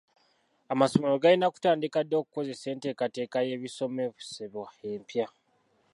Amasomero 0.73 1.21
galina 1.23 1.47
kutandika 1.53 1.99
ddi 2.03 2.15
okukozesa 2.21 2.65
enteekateeka 2.73 3.37
y'ebisomesebwa 3.47 4.67
empya? 4.91 5.27